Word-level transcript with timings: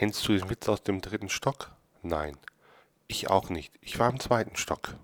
Kennst 0.00 0.26
du 0.26 0.32
den 0.32 0.48
Witz 0.48 0.66
aus 0.66 0.82
dem 0.82 1.02
dritten 1.02 1.28
Stock? 1.28 1.72
Nein. 2.00 2.38
Ich 3.06 3.28
auch 3.28 3.50
nicht. 3.50 3.70
Ich 3.82 3.98
war 3.98 4.08
im 4.08 4.18
zweiten 4.18 4.56
Stock. 4.56 4.94